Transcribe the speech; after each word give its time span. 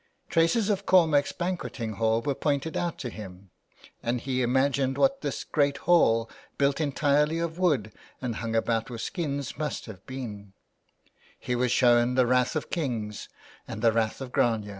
Traces 0.31 0.71
of 0.71 0.87
Cormac's 0.87 1.31
banqueting 1.31 1.93
hall 1.93 2.23
were 2.23 2.33
pointed 2.33 2.75
out 2.75 2.97
to 2.97 3.09
him, 3.11 3.51
and 4.01 4.19
he 4.19 4.41
imagined 4.41 4.97
what 4.97 5.21
this 5.21 5.43
great 5.43 5.77
hall, 5.85 6.27
built 6.57 6.81
entirely 6.81 7.37
of 7.37 7.59
wood 7.59 7.91
and 8.19 8.37
hung 8.37 8.55
about 8.55 8.89
with 8.89 9.01
skins, 9.01 9.59
must 9.59 9.85
have 9.85 10.03
been 10.07 10.53
He 11.39 11.53
was 11.55 11.71
shown 11.71 12.15
the 12.15 12.25
Rath 12.25 12.55
of 12.55 12.71
Kings 12.71 13.29
and 13.67 13.83
the 13.83 13.91
Rath 13.91 14.21
of 14.21 14.31
Grania. 14.31 14.69